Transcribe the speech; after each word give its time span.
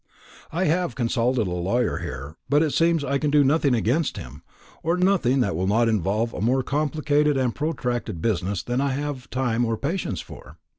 I 0.51 0.63
have 0.65 0.95
consulted 0.95 1.45
a 1.45 1.51
lawyer 1.51 1.97
here, 1.97 2.35
but 2.49 2.63
it 2.63 2.73
seems 2.73 3.03
I 3.03 3.19
can 3.19 3.29
do 3.29 3.43
nothing 3.43 3.75
against 3.75 4.17
him 4.17 4.41
or 4.81 4.97
nothing 4.97 5.41
that 5.41 5.55
will 5.55 5.67
not 5.67 5.87
involve 5.87 6.33
a 6.33 6.41
more 6.41 6.63
complicated 6.63 7.37
and 7.37 7.53
protracted 7.53 8.19
business 8.19 8.63
than 8.63 8.81
I 8.81 8.93
have 8.93 9.29
time 9.29 9.63
or 9.63 9.77
patience 9.77 10.19
for. 10.19 10.57